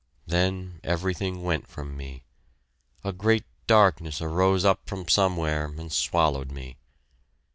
Then 0.25 0.79
everything 0.83 1.43
went 1.43 1.67
from 1.67 1.95
me. 1.95 2.23
A 3.03 3.13
great 3.13 3.45
darkness 3.67 4.19
arose 4.19 4.65
up 4.65 4.89
from 4.89 5.07
somewhere 5.07 5.65
and 5.77 5.91
swallowed 5.93 6.51
me! 6.51 6.77